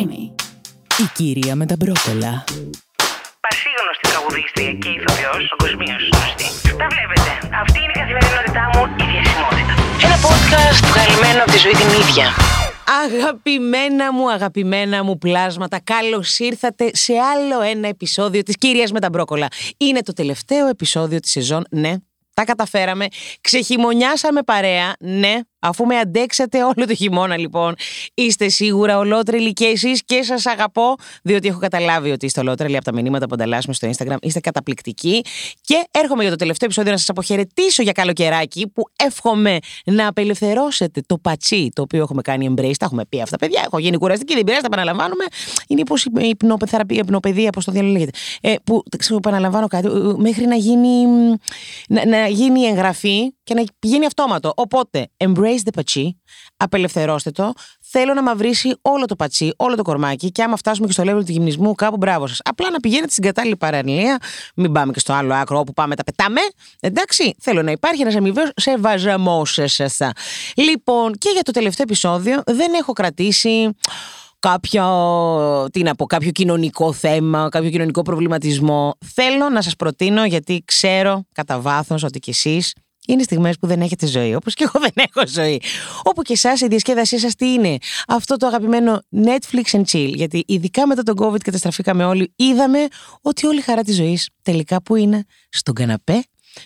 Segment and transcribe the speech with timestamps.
[0.00, 0.30] Creamy.
[1.02, 2.44] Η κυρία με τα μπρόκολα.
[3.46, 6.48] Πασίγνωστη τραγουδίστρια και ηθοποιός, παγκοσμίω γνωστή.
[6.78, 7.30] Τα βλέπετε.
[7.62, 9.72] Αυτή είναι η καθημερινότητά μου, η διασημότητα.
[10.06, 12.26] Ένα podcast βγαλμένο από τη ζωή την ίδια.
[13.04, 19.08] Αγαπημένα μου, αγαπημένα μου πλάσματα, καλώς ήρθατε σε άλλο ένα επεισόδιο της Κυρίας με τα
[19.08, 19.48] Μπρόκολα.
[19.76, 21.94] Είναι το τελευταίο επεισόδιο της σεζόν, ναι,
[22.34, 23.06] τα καταφέραμε.
[23.40, 27.74] Ξεχειμονιάσαμε παρέα, ναι, Αφού με αντέξατε όλο το χειμώνα, λοιπόν,
[28.14, 32.84] είστε σίγουρα ολότρελοι και εσείς και σας αγαπώ, διότι έχω καταλάβει ότι είστε ολότρελοι από
[32.84, 34.16] τα μηνύματα που ανταλλάσσουμε στο Instagram.
[34.20, 35.24] Είστε καταπληκτικοί.
[35.60, 41.00] Και έρχομαι για το τελευταίο επεισόδιο να σας αποχαιρετήσω για καλοκαιράκι, που εύχομαι να απελευθερώσετε
[41.06, 42.74] το πατσί το οποίο έχουμε κάνει embrace.
[42.78, 43.62] Τα έχουμε πει αυτά, παιδιά.
[43.64, 45.24] Έχω γίνει κουραστική, δεν πειράζει, τα επαναλαμβάνουμε.
[45.66, 48.10] Είναι πω η υπνοπεδία, υπνοπαιδεία, πώς το διαλέγετε.
[48.40, 51.06] Ε, που ξέρω, επαναλαμβάνω κάτι, ε, μέχρι να γίνει,
[51.88, 54.52] να, να γίνει εγγραφή και να πηγαίνει αυτόματο.
[54.56, 56.20] Οπότε, embrace embrace the πατσί,
[56.56, 57.52] απελευθερώστε το.
[57.80, 61.24] Θέλω να μαυρίσει όλο το πατσί, όλο το κορμάκι και άμα φτάσουμε και στο level
[61.24, 62.40] του γυμνισμού, κάπου μπράβο σας.
[62.44, 64.18] Απλά να πηγαίνετε στην κατάλληλη παρανομία,
[64.54, 66.40] μην πάμε και στο άλλο άκρο όπου πάμε τα πετάμε.
[66.80, 70.06] Εντάξει, θέλω να υπάρχει ένας αμοιβαίος σεβασμός σα.
[70.62, 73.70] Λοιπόν, και για το τελευταίο επεισόδιο δεν έχω κρατήσει
[74.38, 74.84] κάποιο,
[75.72, 78.94] τι να πω, κάποιο κοινωνικό θέμα, κάποιο κοινωνικό προβληματισμό.
[79.14, 82.74] Θέλω να σας προτείνω, γιατί ξέρω κατά βάθος ότι κι εσείς
[83.06, 85.62] είναι στιγμές που δεν έχετε ζωή, όπως και εγώ δεν έχω ζωή.
[86.02, 87.76] Όπου και εσάς η διασκέδασή σας τι είναι;
[88.08, 90.12] Αυτό το αγαπημένο Netflix and chill.
[90.14, 92.86] Γιατί ειδικά μετά τον COVID καταστραφήκαμε όλοι, είδαμε
[93.20, 96.24] ότι όλη η χαρά της ζωής τελικά που είναι; Στον καναπέ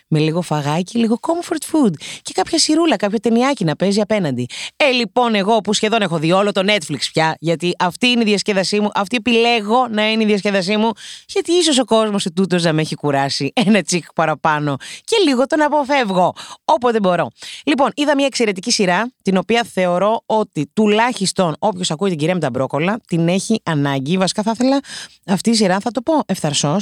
[0.09, 4.47] με λίγο φαγάκι, λίγο comfort food και κάποια σιρούλα, κάποιο ταινιάκι να παίζει απέναντι.
[4.77, 8.25] Ε, λοιπόν, εγώ που σχεδόν έχω δει όλο το Netflix πια, γιατί αυτή είναι η
[8.25, 10.91] διασκέδασή μου, αυτή επιλέγω να είναι η διασκέδασή μου,
[11.29, 15.47] γιατί ίσως ο κόσμος σε τούτος να με έχει κουράσει ένα τσικ παραπάνω και λίγο
[15.47, 16.35] τον αποφεύγω.
[16.65, 17.31] Όποτε μπορώ.
[17.65, 22.41] Λοιπόν, είδα μια εξαιρετική σειρά, την οποία θεωρώ ότι τουλάχιστον όποιος ακούει την κυρία με
[22.41, 24.17] τα μπρόκολα την έχει ανάγκη.
[24.17, 24.81] Βασικά θα ήθελα
[25.27, 26.77] αυτή η σειρά, θα το πω ευθαρσώ,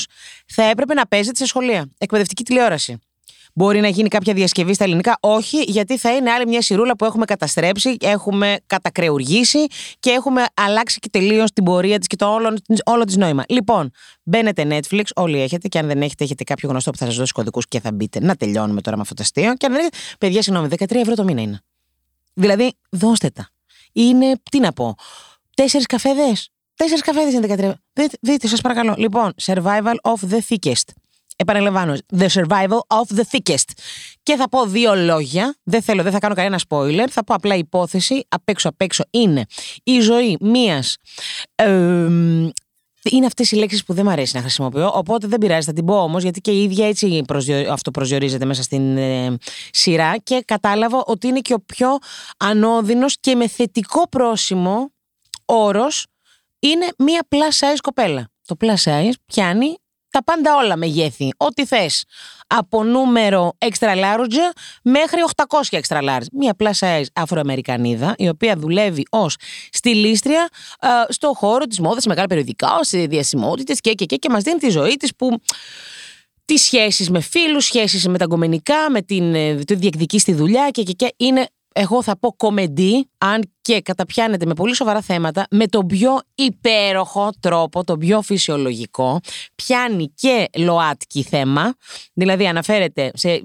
[0.46, 1.90] θα έπρεπε να παίζεται σε σχολεία.
[1.98, 2.98] Εκπαιδευτική τηλεόραση.
[3.54, 5.18] Μπορεί να γίνει κάποια διασκευή στα ελληνικά.
[5.20, 9.66] Όχι, γιατί θα είναι άλλη μια σιρούλα που έχουμε καταστρέψει, έχουμε κατακρεουργήσει
[10.00, 13.44] και έχουμε αλλάξει και τελείως την πορεία της και το όλο, όλο της νόημα.
[13.48, 13.90] Λοιπόν,
[14.22, 17.32] μπαίνετε Netflix, όλοι έχετε, και αν δεν έχετε, έχετε κάποιο γνωστό που θα σας δώσει
[17.32, 18.20] κωδικούς και θα μπείτε.
[18.20, 19.54] Να τελειώνουμε τώρα με αυτό το αστείο.
[19.54, 21.60] Και αν δεν έχετε, παιδιά, συγγνώμη, 13 ευρώ το μήνα είναι.
[22.34, 23.48] Δηλαδή, δώστε τα.
[23.92, 24.94] Είναι, τι να πω,
[25.54, 26.50] τέσσερις καφέδες.
[26.74, 27.74] Τέσσερις καφέδες είναι 13 ευρώ.
[27.92, 28.94] Δείτε, δείτε σας παρακαλώ.
[28.98, 31.01] Λοιπόν, survival of the thickest.
[31.36, 33.70] Επαναλαμβάνω, The Survival of the Thickest.
[34.22, 35.56] Και θα πω δύο λόγια.
[35.62, 37.06] Δεν θέλω, δεν θα κάνω κανένα spoiler.
[37.10, 38.24] Θα πω απλά υπόθεση.
[38.28, 39.44] Απ' έξω, απ' έξω είναι
[39.82, 40.84] η ζωή μία.
[43.10, 44.90] είναι αυτές οι λέξεις που δεν μου αρέσει να χρησιμοποιώ.
[44.94, 47.24] Οπότε δεν πειράζει, θα την πω όμως, γιατί και η ίδια έτσι
[47.70, 49.36] αυτό προσδιορίζεται μέσα στην ε,
[49.70, 50.16] σειρά.
[50.18, 51.98] Και κατάλαβα ότι είναι και ο πιο
[52.36, 54.90] ανώδυνος και με θετικό πρόσημο
[55.44, 56.06] όρος
[56.58, 58.30] είναι μία plus size κοπέλα.
[58.46, 59.76] Το plus size πιάνει
[60.12, 61.28] τα πάντα όλα μεγέθη.
[61.36, 62.04] Ό,τι θες.
[62.46, 64.38] Από νούμερο extra large
[64.82, 65.18] μέχρι
[65.70, 66.26] 800 extra large.
[66.32, 69.36] Μία plus size Αφροαμερικανίδα, η οποία δουλεύει ως
[69.72, 70.48] στυλίστρια
[70.80, 74.42] ε, στο χώρο της μόδας, σε μεγάλα περιοδικά, σε διασημότητες και, και, και, και μας
[74.42, 75.40] δίνει τη ζωή της που
[76.44, 80.68] τις σχέσεις με φίλους, σχέσεις με τα γκομενικά, με την, ε, το διεκδική στη δουλειά
[80.70, 85.46] και, και, και είναι εγώ θα πω κομεντή, αν και καταπιάνεται με πολύ σοβαρά θέματα,
[85.50, 89.20] με τον πιο υπέροχο τρόπο, τον πιο φυσιολογικό,
[89.54, 91.74] πιάνει και ΛΟΑΤΚΙ θέμα,
[92.12, 93.40] δηλαδή αναφέρεται σε...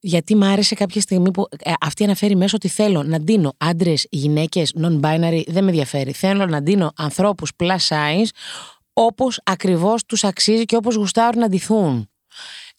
[0.00, 4.06] γιατί μ' άρεσε κάποια στιγμή που ε, αυτή αναφέρει μέσω ότι θέλω να ντύνω άντρες,
[4.10, 6.12] γυναίκες, non-binary, δεν με ενδιαφέρει.
[6.12, 8.28] Θέλω να ντύνω ανθρώπους plus size,
[8.92, 12.10] όπως ακριβώς τους αξίζει και όπως γουστάρουν να ντυθούν.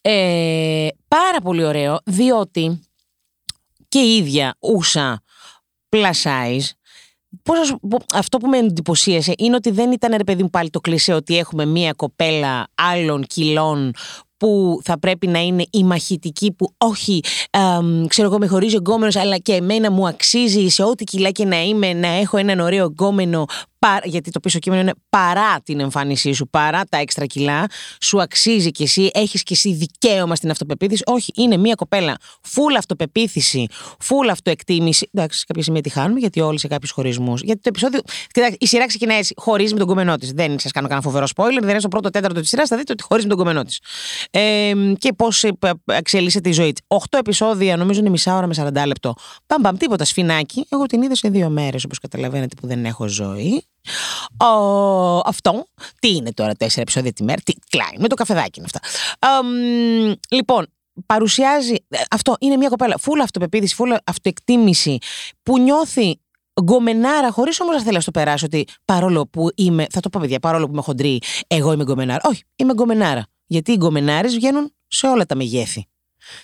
[0.00, 2.80] Ε, πάρα πολύ ωραίο, διότι
[3.94, 5.22] και η ίδια ούσα
[5.88, 6.68] plus size.
[7.42, 7.76] Πώς,
[8.14, 11.38] αυτό που με εντυπωσίασε είναι ότι δεν ήταν ρε παιδί μου πάλι το κλισέ ότι
[11.38, 13.92] έχουμε μία κοπέλα άλλων κιλών
[14.36, 17.20] που θα πρέπει να είναι η μαχητική που όχι,
[18.06, 21.62] ξέρω εγώ με χωρίζει εγκόμενος αλλά και εμένα μου αξίζει σε ό,τι κιλά και να
[21.62, 23.44] είμαι να έχω έναν ωραίο εγκόμενο
[24.04, 27.66] γιατί το πίσω κείμενο είναι παρά την εμφάνισή σου, παρά τα έξτρα κιλά,
[28.00, 31.02] σου αξίζει κι εσύ, έχεις κι εσύ δικαίωμα στην αυτοπεποίθηση.
[31.06, 32.16] Όχι, είναι μια κοπέλα
[32.54, 33.66] full αυτοπεποίθηση,
[33.98, 35.08] full αυτοεκτίμηση.
[35.12, 37.42] Εντάξει, σε κάποια σημεία τη χάνουμε, γιατί όλοι σε κάποιους χωρισμούς.
[37.42, 38.00] Γιατί το επεισόδιο.
[38.30, 40.32] Κοιτάξτε, η σειρά ξεκινάει έτσι, χωρίζει με τον κομμενό της.
[40.32, 42.92] Δεν σας κάνω κανένα φοβερό spoiler, δεν είναι στο πρώτο τέταρτο της σειράς, θα δείτε
[42.92, 43.80] ότι χωρίζει με τον κομμενό της.
[44.30, 45.44] Ε, και πώς
[45.84, 46.84] εξελίσσεται η ζωή της.
[46.86, 49.14] Οχτώ επεισόδια, νομίζω είναι μισά ώρα με 40 λεπτό.
[49.46, 50.66] Παμ, παμ, τίποτα σφινάκι.
[50.68, 53.64] Εγώ την είδα σε δύο μέρες, όπως καταλαβαίνετε, που δεν έχω ζωή.
[54.40, 55.66] Ο, αυτό,
[55.98, 58.80] τι είναι τώρα, τέσσερα επεισόδια τη μέρα, τι κλάει, με το καφεδάκι είναι αυτά.
[60.30, 60.66] λοιπόν,
[61.06, 64.98] παρουσιάζει, ε, αυτό είναι μια κοπέλα, φούλα αυτοπεποίθηση, φούλα αυτοεκτίμηση,
[65.42, 66.18] που νιώθει
[66.62, 69.86] γκομενάρα, χωρίς όμως να θέλω να στο περάσω ότι παρόλο που είμαι.
[69.90, 72.20] Θα το πω, παιδιά, παρόλο που είμαι χοντρή, εγώ είμαι γκομενάρα.
[72.24, 73.26] Όχι, είμαι γκομενάρα.
[73.46, 75.86] Γιατί οι γκομενάρες βγαίνουν σε όλα τα μεγέθη.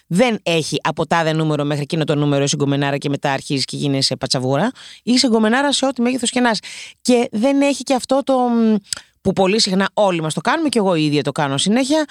[0.07, 3.77] Δεν έχει από τάδε νούμερο μέχρι εκείνο το νούμερο είσαι γκομενάρα και μετά αρχίζεις και
[3.77, 4.71] γίνεσαι πατσαβούρα.
[5.03, 6.61] Είσαι γκομενάρα σε ό,τι μέγεθος και να είσαι.
[7.01, 8.39] Και δεν έχει και αυτό το.
[8.39, 8.75] μ,
[9.21, 12.05] που πολύ συχνά όλοι μας το κάνουμε και εγώ ίδια το κάνω συνέχεια.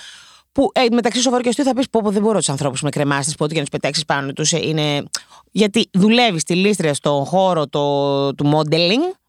[0.51, 3.31] Που ε, μεταξύ σοβαρού και αστείου θα πεις: Πω, πω, δεν μπορώ τους ανθρώπους κρεμάστρες,
[3.31, 5.03] που ό,τι και να τους πετάξεις πάνω τους είναι.
[5.51, 9.19] Γιατί δουλεύει στυλίστρια στον χώρο το, του modeling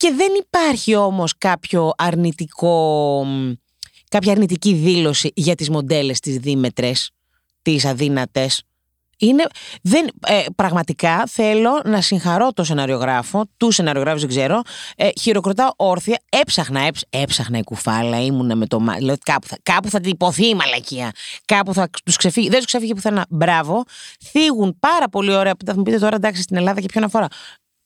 [0.00, 3.52] και δεν υπάρχει όμως κάποιο αρνητικό, μ,
[4.08, 7.10] κάποια αρνητική δήλωση για τις μοντέλες τις δίμετρες,
[7.62, 8.64] τις αδύνατες.
[9.22, 9.44] Είναι,
[9.82, 14.62] δεν, ε, πραγματικά θέλω να συγχαρώ το σεναριογράφο, τους σεναριογράφου δεν ξέρω,
[14.96, 19.58] ε, χειροκροτάω όρθια, έψαχνα, έψ, έψαχνα η κουφάλα, ήμουνα με το μάτι, λέω κάπου θα,
[19.62, 21.10] κάπου θα τυπωθεί η μαλακία,
[21.44, 23.84] κάπου θα τους ξεφύγει, δεν τους ξεφύγει πουθενά, μπράβο,
[24.30, 27.26] θίγουν πάρα πολύ ωραία, που θα μου πείτε τώρα εντάξει στην Ελλάδα και ποιον αφορά.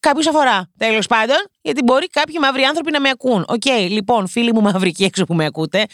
[0.01, 3.45] Κάποιους αφορά, τέλος πάντων, γιατί μπορεί κάποιοι μαύροι άνθρωποι να με ακούν.
[3.49, 5.85] Οκ, λοιπόν, φίλοι μου μαύροι εκεί έξω που με ακούτε,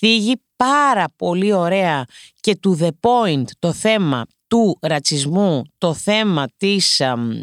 [0.00, 2.04] θίγει πάρα πολύ ωραία
[2.40, 7.42] και to the point το θέμα του ρατσισμού, το θέμα της, αμ,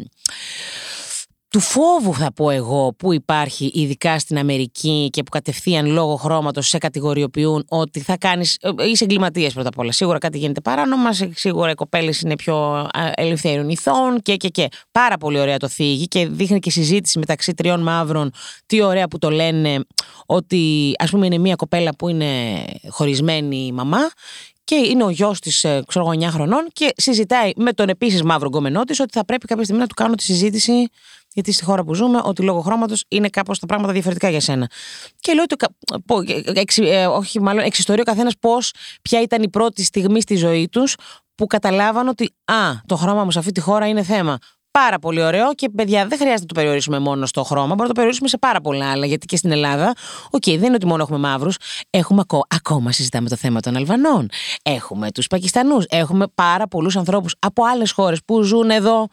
[1.50, 6.68] του φόβου θα πω εγώ που υπάρχει ειδικά στην Αμερική και που κατευθείαν λόγω χρώματος
[6.68, 9.92] σε κατηγοριοποιούν ότι θα κάνεις, ε, είσαι εγκληματίας πρώτα απ' όλα.
[9.92, 14.48] Σίγουρα κάτι γίνεται παράνομα, σε- σίγουρα οι κοπέλες είναι πιο α, ελευθέρων ηθών και και
[14.48, 14.68] και.
[14.92, 18.30] Πάρα πολύ ωραία το θίγει και δείχνει και συζήτηση μεταξύ τριών μαύρων.
[18.66, 19.84] Τι ωραία που το λένε
[20.26, 24.10] ότι ας πούμε είναι μια κοπέλα που είναι χωρισμένη μαμά
[24.64, 28.48] και είναι ο γιος της, ξέρω εγώ, 9 χρονών και συζητάει με τον επίσης μαύρο
[28.48, 30.72] γκομενό της ότι θα πρέπει κάποια στιγμή να του κάνω τη συζήτηση,
[31.32, 34.70] γιατί στη χώρα που ζούμε, ότι λόγω χρώματος είναι κάπως τα πράγματα διαφορετικά για σένα.
[35.20, 36.22] Και λέω, ότι, κα- πω-
[36.54, 38.72] εξι- ε, όχι, μάλλον εξιστορεί ο καθένας πώς,
[39.02, 40.94] ποια ήταν η πρώτη στιγμή στη ζωή τους
[41.34, 42.54] που καταλάβαν ότι Α,
[42.86, 44.38] το χρώμα μου σε αυτή τη χώρα είναι θέμα.
[44.70, 47.88] Πάρα πολύ ωραίο και παιδιά δεν χρειάζεται να το περιορίσουμε μόνο στο χρώμα, μπορούμε να
[47.88, 49.06] το περιορίσουμε σε πάρα πολλά άλλα.
[49.06, 49.92] Γιατί και στην Ελλάδα,
[50.30, 51.56] οκ, δεν είναι ότι μόνο έχουμε μαύρους,
[51.90, 54.28] έχουμε ακό- ακόμα συζητάμε το θέμα των Αλβανών.
[54.62, 59.06] Έχουμε τους Πακιστανούς, έχουμε πάρα πολλούς ανθρώπους από άλλες χώρες που ζουν εδώ,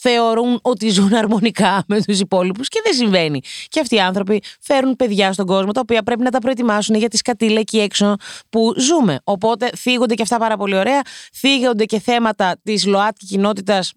[0.00, 3.40] θεωρούν ότι ζουν αρμονικά με τους υπόλοιπους και δεν συμβαίνει.
[3.68, 7.08] Και αυτοί οι άνθρωποι φέρουν παιδιά στον κόσμο τα οποία πρέπει να τα προετοιμάσουν για
[7.08, 8.16] τη σκατήλα εκεί έξω
[8.48, 9.18] που ζούμε.
[9.24, 11.00] Οπότε θίγονται και αυτά πάρα πολύ ωραία.
[11.32, 13.92] Θίγονται και θέματα της ΛΟΑΤΚΙ κοινότητας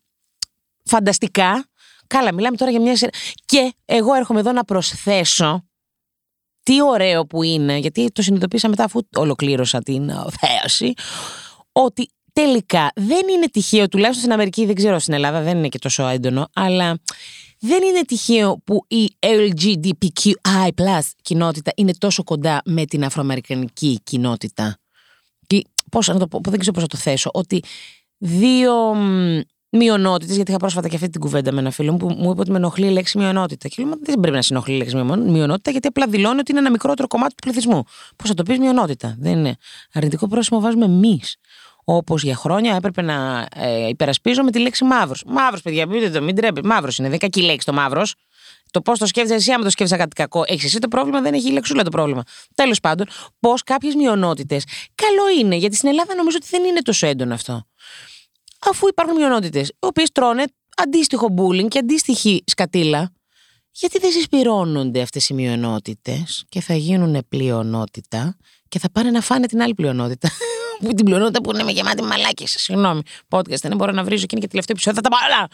[0.84, 1.68] φανταστικά.
[2.08, 3.12] Καλά, μιλάμε τώρα για μια σειρά.
[3.46, 5.64] Και εγώ έρχομαι εδώ να προσθέσω
[6.64, 10.94] τι ωραίο που είναι, γιατί το συνειδητοποίησα μετά αφού ολοκλήρωσα την ε, θέαση,
[11.72, 15.80] ότι τελικά δεν είναι τυχαίο, τουλάχιστον στην Αμερική, δεν ξέρω στην Ελλάδα, δεν είναι και
[15.80, 17.00] τόσο έντονο, αλλά
[17.60, 24.78] δεν είναι τυχαίο που η LGBTQI κοινότητα είναι τόσο κοντά με την αφροαμερικανική κοινότητα.
[25.48, 27.64] Και πώς να το πω, δεν ξέρω πώς να το θέσω, ότι
[28.18, 28.96] δύο
[29.70, 32.42] μειονότητες, γιατί είχα πρόσφατα και αυτή την κουβέντα με ένα φίλο μου που μου είπε
[32.42, 33.68] ότι με ενοχλεί η λέξη μειονότητα.
[33.68, 36.52] Και λέω, «Μα δεν πρέπει να συνοχλεί η λέξη μειονο- μειονότητα, γιατί απλά δηλώνει ότι
[36.52, 37.84] είναι ένα μικρότερο κομμάτι του πληθυσμού.
[38.16, 39.56] Πώς θα το πεις μειονότητα; Δεν είναι.
[39.94, 41.36] Αρνητικό πρόσημο βάζουμε εμείς.
[41.84, 45.24] Όπως για χρόνια έπρεπε να ε, υπερασπίζομαι τη λέξη μαύρος.
[45.28, 46.68] Μαύρος, παιδιά, μην το, μην τρέπετε.
[46.68, 47.10] Μαύρος είναι.
[47.10, 48.16] Δεν κακή λέξη το μαύρος.
[48.72, 50.44] Το πώς το σκέφτεσαι εσύ, άμα το σκέφτεσαι κάτι κακό.
[50.48, 52.24] Έχεις εσύ το πρόβλημα, δεν έχει η λεξούλα το πρόβλημα.
[52.56, 53.08] Τέλος πάντων,
[53.40, 54.64] πώς κάποιες μειονότητες.
[54.96, 57.66] Καλό είναι, γιατί στην Ελλάδα νομίζω ότι δεν είναι τόσο έντονο αυτό
[58.70, 60.44] αφού υπάρχουν μειονότητες, οι οποίες τρώνε
[60.78, 63.12] αντίστοιχο bullying και αντίστοιχη σκατήλα,
[63.72, 68.38] γιατί δεν συσπηρώνονται αυτές οι μειονότητες και θα γίνουν πλειονότητα
[68.68, 70.30] και θα πάνε να φάνε την άλλη πλειονότητα.
[70.80, 72.48] Που την πλειονότητα που είναι με γεμάτη μαλάκε.
[72.48, 75.02] Συγγνώμη, podcast δεν μπορώ να βρίζω και είναι και τελευταίο επεισόδιο.
[75.02, 75.48] Θα τα πάω όλα.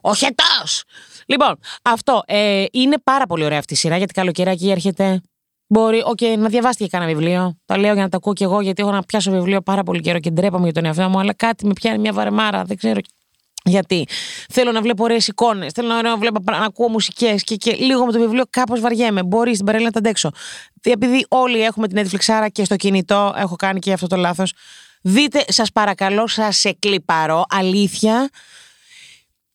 [0.00, 0.84] Ο χετός!
[1.26, 2.22] Λοιπόν, αυτό.
[2.26, 5.20] Ε, είναι πάρα πολύ ωραία αυτή η σειρά γιατί καλοκαιράκι έρχεται.
[5.66, 7.58] Μπορεί, οκ, να διαβάσετε και κάνα βιβλίο.
[7.64, 10.00] Τα λέω για να τα ακούω κι εγώ, γιατί έχω να πιάσω βιβλίο πάρα πολύ
[10.00, 12.64] καιρό και ντρέπομαι για τον εαυτό μου, αλλά κάτι με πιάνει μια βαρεμάρα.
[12.64, 13.00] Δεν ξέρω
[13.64, 14.06] γιατί.
[14.50, 18.06] Θέλω να βλέπω ωραίες εικόνες, θέλω να, να, βλέπω, να ακούω μουσικές και, και λίγο
[18.06, 19.22] με το βιβλίο κάπως βαριέμαι.
[19.22, 20.30] Μπορεί στην παραλία να τα αντέξω.
[20.82, 24.52] Επειδή όλοι έχουμε την Netflix άρα και στο κινητό, έχω κάνει και αυτό το λάθος.
[25.02, 28.28] Δείτε, σας παρακαλώ, σας εκλυπαρώ, αλήθεια.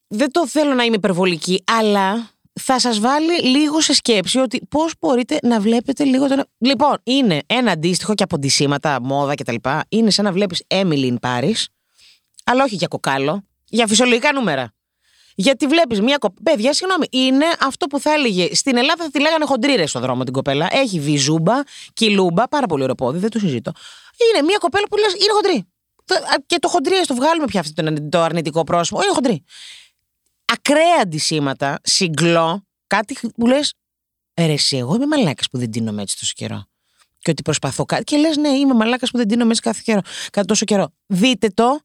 [0.07, 2.29] Δεν το θέλω να είμαι υπερβολική, αλλά
[2.61, 6.43] θα σας βάλει λίγο σε σκέψη ότι πώς μπορείτε να βλέπετε λίγο τον...
[6.57, 9.55] Λοιπόν, είναι ένα αντίστοιχο και από ντυσίματα, μόδα κτλ.
[9.89, 11.63] Είναι σαν να βλέπεις Emily in Paris,
[12.43, 14.73] αλλά όχι για κοκάλο, για φυσιολογικά νούμερα.
[15.35, 16.41] Γιατί βλέπεις μια κοπέλα.
[16.43, 18.55] Παιδιά, συγγνώμη, είναι αυτό που θα έλεγε.
[18.55, 20.67] Στην Ελλάδα θα τη λέγανε χοντρήρε στον δρόμο την κοπέλα.
[20.71, 21.53] Έχει βυζούμπα,
[21.93, 23.71] κιλούμπα, πάρα πολύ ωραίο πόδι, δεν το συζητώ.
[24.33, 25.67] Είναι μια κοπέλα που λες είναι χοντρή.
[26.45, 29.01] Και το χοντρή, ας το βγάλουμε πια αυτό το αρνητικό πρόσωπο.
[29.03, 29.43] Είναι χοντρή.
[30.45, 33.73] Ακραία αντισήματα, συγκλώ, κάτι που λες.
[34.39, 36.68] Ρε, εσύ, εγώ είμαι μαλάκας που δεν τίνομαι έτσι τόσο καιρό.
[37.19, 38.03] Και ότι προσπαθώ κάτι.
[38.03, 40.89] Και λες, ναι, είμαι μαλάκας που δεν τίνω μέσα κάθε, καιρό, κάθε τόσο καιρό.
[41.07, 41.79] Δείτε το,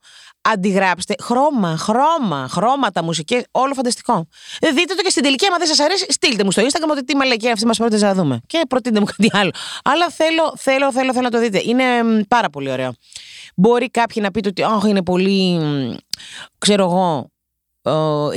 [0.44, 1.14] αντιγράψτε.
[1.20, 4.28] Χρώμα, χρώμα, χρώματα, μουσικέ, όλο φανταστικό.
[4.60, 7.04] Ε, δείτε το και στην τελική, άμα δεν σας αρέσει, στείλτε μου στο Instagram ότι
[7.04, 8.40] τι μαλακία αυτή μας πρότεινε να δούμε.
[8.46, 9.50] Και προτείνετε μου κάτι άλλο.
[9.84, 11.62] Αλλά θέλω, θέλω, θέλω, θέλω να το δείτε.
[11.64, 12.94] Είναι μ, πάρα πολύ ωραίο.
[13.56, 15.94] Μπορεί κάποιοι να πείτε ότι oh, είναι πολύ, μ,
[16.58, 17.30] ξέρω εγώ,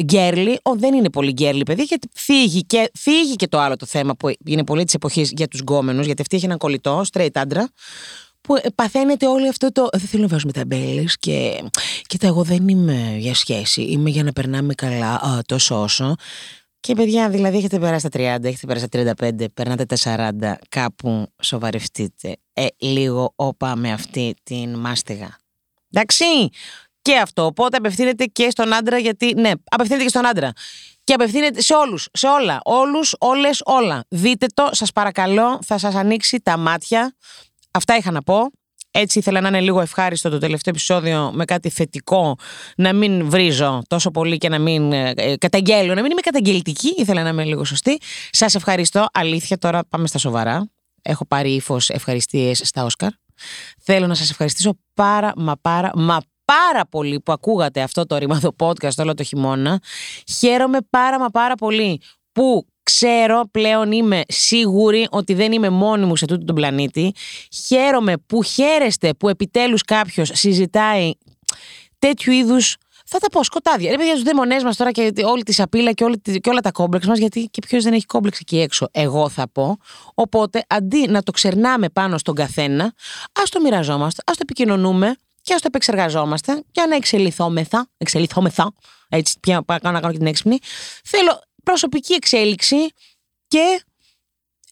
[0.02, 0.60] γκέρλι.
[0.62, 4.16] Ο, δεν είναι πολύ γκέρλι, παιδί, γιατί φύγει και, φύγει και το άλλο το θέμα
[4.16, 7.70] που είναι πολύ της εποχής για τους γκόμενους, γιατί αυτή έχει έναν κολλητό, straight άντρα,
[8.42, 9.88] που ε, παθαίνετε όλο αυτό το.
[9.92, 11.64] Δεν θέλω να βάζουμε ταμπέλε και.
[12.08, 13.82] Κοίτα, εγώ δεν είμαι για σχέση.
[13.82, 16.16] Είμαι για να περνάμε καλά α, τόσο όσο.
[16.80, 21.28] Και παιδιά, δηλαδή έχετε περάσει τα 30, έχετε περάσει τα 35, περνάτε τα 40, κάπου
[21.42, 22.36] σοβαρευτείτε.
[22.54, 25.38] Ε, λίγο όπα με αυτή την μάστιγα.
[25.92, 26.26] Εντάξει,
[27.08, 27.46] και αυτό.
[27.46, 29.34] Οπότε απευθύνεται και στον άντρα, γιατί.
[29.34, 30.52] Ναι, απευθύνεται και στον άντρα.
[31.04, 32.60] Και απευθύνεται σε όλους, σε όλα.
[32.64, 34.06] Όλους, όλες, όλα.
[34.10, 37.16] Δείτε το, σας παρακαλώ, θα σας ανοίξει τα μάτια.
[37.72, 38.52] Αυτά είχα να πω.
[38.92, 42.36] Έτσι ήθελα να είναι λίγο ευχάριστο το τελευταίο επεισόδιο με κάτι θετικό,
[42.78, 46.94] να μην βρίζω τόσο πολύ και να μην ε, ε, καταγγέλω, να μην είμαι καταγγελτική,
[46.98, 47.98] ήθελα να είμαι λίγο σωστή.
[48.30, 50.70] Σας ευχαριστώ, αλήθεια τώρα πάμε στα σοβαρά.
[51.02, 53.10] Έχω πάρει ύφος ευχαριστίες στα Όσκαρ.
[53.82, 56.22] Θέλω να σας ευχαριστήσω πάρα μα πάρα μα
[56.54, 59.82] πάρα πολύ που ακούγατε αυτό το ρημάδο podcast όλο το χειμώνα.
[60.40, 62.02] Χαίρομαι πάρα μα πάρα πολύ
[62.32, 67.14] που ξέρω πλέον είμαι σίγουρη ότι δεν είμαι μόνη μου σε τούτο τον πλανήτη.
[67.66, 71.12] Χαίρομαι που χαίρεστε που επιτέλους κάποιος συζητάει
[72.00, 72.76] τέτοιου είδους
[73.10, 73.92] θα τα πω σκοτάδια.
[73.92, 76.72] Ρε παιδιά, τους δαίμονέ μας τώρα και όλη τη σαπίλα και, όλη, και όλα τα
[76.72, 79.78] κόμπλεξ μας, γιατί και ποιος δεν έχει κόμπλεξ εκεί έξω, εγώ θα πω.
[80.14, 82.94] Οπότε, αντί να το ξερνάμε πάνω στον καθένα,
[83.44, 85.16] ας το μοιραζόμαστε, ας το επικοινωνούμε
[85.48, 87.90] και ας το επεξεργαζόμαστε και να εξελιθόμεθα.
[87.98, 88.74] Εξελιθόμεθα.
[89.10, 90.58] Έτσι, πια πάω να κάνω και την έξυπνη.
[91.04, 92.76] Θέλω προσωπική εξέλιξη
[93.48, 93.84] και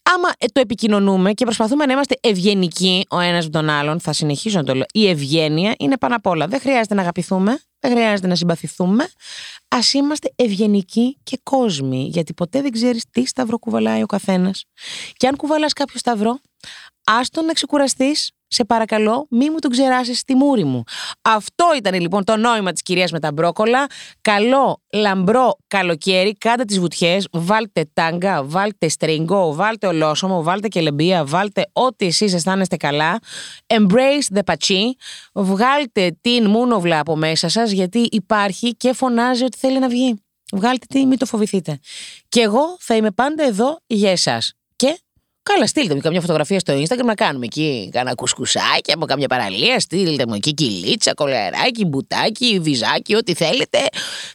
[0.03, 4.13] άμα ε, το επικοινωνούμε και προσπαθούμε να είμαστε ευγενικοί ο ένας με τον άλλον, θα
[4.13, 4.85] συνεχίσω να το λέω.
[4.93, 6.47] Η ευγένεια είναι πάνω απ' όλα.
[6.47, 9.03] Δεν χρειάζεται να αγαπηθούμε, δεν χρειάζεται να συμπαθηθούμε.
[9.67, 14.65] Α είμαστε ευγενικοί και κόσμοι, γιατί ποτέ δεν ξέρεις τι σταυρό κουβαλάει ο καθένας.
[15.13, 16.39] Και αν κουβαλάς κάποιο σταυρό,
[17.03, 20.83] άστον να ξεκουραστείς, σε παρακαλώ, μη μου τον ξεράσεις στη μούρη μου.
[21.21, 23.85] Αυτό ήταν λοιπόν το νόημα της κυρίας με τα μπρόκολα.
[24.21, 31.65] Καλό, λαμπρό καλοκαίρι, κάντε τις βουτιές, βάλτε τάγκα, βάλτε στριγκό, βάλτε ολόσωμο, βάλτε κελεμπία, βάλτε
[31.73, 33.19] ό,τι εσείς αισθάνεστε καλά.
[33.67, 34.95] Embrace the πατσί.
[35.33, 40.23] Βγάλτε την μούνοβλα από μέσα σας, γιατί υπάρχει και φωνάζει ότι θέλει να βγει.
[40.51, 41.79] Βγάλτε τη, μην το φοβηθείτε.
[42.29, 44.53] Και εγώ θα είμαι πάντα εδώ για εσάς.
[44.75, 44.99] Και
[45.53, 49.79] Καλά, στείλτε μου καμιά φωτογραφία στο Instagram να κάνουμε εκεί κάνα κουσκουσάκι από καμιά παραλία.
[49.79, 53.79] Στείλτε μου εκεί κυλίτσα, κολεράκι, μπουτάκι, βυζάκι, ό,τι θέλετε.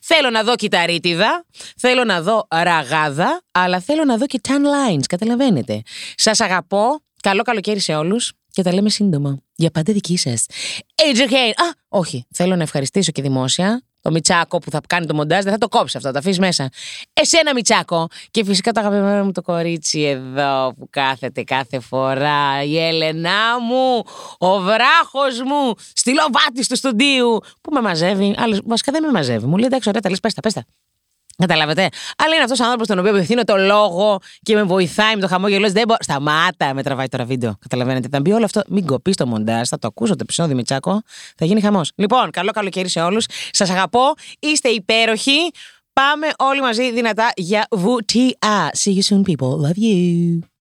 [0.03, 1.45] Θέλω να δω κυταρίτιδα,
[1.77, 5.05] θέλω να δω ραγάδα, αλλά θέλω να δω και tan lines.
[5.09, 5.83] Καταλαβαίνετε.
[6.15, 7.03] Σας αγαπώ.
[7.23, 9.39] Καλό καλοκαίρι σε όλους και τα λέμε σύντομα.
[9.55, 10.47] Για πάντα δική σας.
[10.95, 11.63] Educate.
[11.65, 12.27] Α, όχι.
[12.35, 15.69] Θέλω να ευχαριστήσω και δημόσια το Μιτσάκο που θα κάνει το μοντάζ, δεν θα το
[15.69, 16.69] κόψει αυτό, θα το αφήσει μέσα.
[17.13, 18.09] Εσένα, Μιτσάκο.
[18.31, 22.63] Και φυσικά το αγαπημένο μου το κορίτσι εδώ που κάθεται κάθε φορά.
[22.65, 24.03] Η Έλενά μου,
[24.39, 27.39] ο βράχος μου, στη λοβάτη του στοντίου.
[27.61, 28.35] Που με μαζεύει.
[28.39, 29.47] Άλλος, βασικά δεν με μαζεύει.
[29.47, 30.65] Μου λέει εντάξει, ωραία, τα λες, πέστα, πέστα.
[31.41, 31.97] Καταλαβαίνετε.
[32.17, 35.29] Αλλά είναι αυτός ο άνθρωπος τον οποίο απευθύνω το λόγο και με βοηθάει με το
[35.29, 35.71] χαμόγελο.
[35.71, 35.99] Δεν μπορώ.
[36.01, 37.57] Σταμάτα, με τραβάει τώρα βίντεο.
[37.61, 38.09] Καταλαβαίνετε.
[38.11, 38.63] Θα μπει όλο αυτό.
[38.69, 39.69] Μην κοπείς το μοντάζ.
[39.69, 41.03] Θα το ακούσω το επεισόδιο Μιτσάκο.
[41.37, 41.93] Θα γίνει χαμός.
[41.95, 43.27] Λοιπόν, καλό καλοκαίρι σε όλους.
[43.51, 44.15] Σας αγαπώ.
[44.39, 45.51] Είστε υπέροχοι.
[45.93, 48.71] Πάμε όλοι μαζί δυνατά για βουτιά.
[48.79, 49.67] See you soon, people.
[49.67, 50.51] Love you.